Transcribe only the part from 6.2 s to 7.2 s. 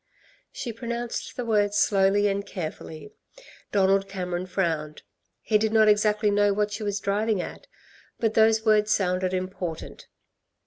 know what she was